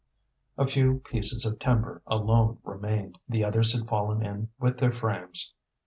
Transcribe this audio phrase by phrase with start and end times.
[0.57, 5.53] A few pieces of timber alone remained; the others had fallen in with their frames.